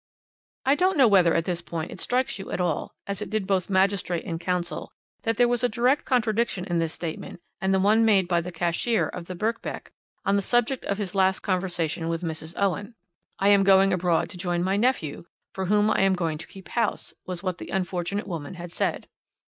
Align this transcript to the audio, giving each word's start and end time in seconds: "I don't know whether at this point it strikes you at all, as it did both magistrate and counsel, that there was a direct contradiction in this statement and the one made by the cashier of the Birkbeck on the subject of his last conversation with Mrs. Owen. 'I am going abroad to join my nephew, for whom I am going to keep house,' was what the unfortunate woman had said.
"I 0.65 0.73
don't 0.73 0.97
know 0.97 1.07
whether 1.07 1.35
at 1.35 1.45
this 1.45 1.61
point 1.61 1.91
it 1.91 2.01
strikes 2.01 2.39
you 2.39 2.49
at 2.51 2.59
all, 2.59 2.95
as 3.05 3.21
it 3.21 3.29
did 3.29 3.45
both 3.45 3.69
magistrate 3.69 4.25
and 4.25 4.39
counsel, 4.39 4.91
that 5.21 5.37
there 5.37 5.47
was 5.47 5.63
a 5.63 5.69
direct 5.69 6.05
contradiction 6.05 6.65
in 6.65 6.79
this 6.79 6.91
statement 6.91 7.39
and 7.61 7.71
the 7.71 7.79
one 7.79 8.03
made 8.03 8.27
by 8.27 8.41
the 8.41 8.51
cashier 8.51 9.07
of 9.09 9.25
the 9.25 9.35
Birkbeck 9.35 9.91
on 10.25 10.35
the 10.37 10.41
subject 10.41 10.85
of 10.85 10.97
his 10.97 11.13
last 11.13 11.41
conversation 11.41 12.09
with 12.09 12.23
Mrs. 12.23 12.55
Owen. 12.59 12.95
'I 13.37 13.49
am 13.49 13.63
going 13.63 13.93
abroad 13.93 14.27
to 14.31 14.37
join 14.37 14.63
my 14.63 14.75
nephew, 14.75 15.25
for 15.53 15.65
whom 15.67 15.91
I 15.91 15.99
am 16.01 16.15
going 16.15 16.39
to 16.39 16.47
keep 16.47 16.69
house,' 16.69 17.13
was 17.27 17.43
what 17.43 17.59
the 17.59 17.69
unfortunate 17.69 18.25
woman 18.25 18.55
had 18.55 18.71
said. 18.71 19.07